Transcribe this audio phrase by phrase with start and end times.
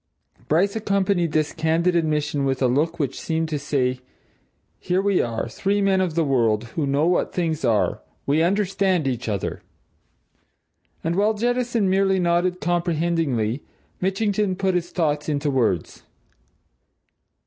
[0.47, 3.99] Bryce accompanied this candid admission with a look which seemed to say:
[4.79, 9.07] Here we are, three men of the world, who know what things are we understand
[9.07, 9.61] each other!
[11.03, 13.61] And while Jettison merely nodded comprehendingly,
[14.01, 16.01] Mitchington put his thoughts into words.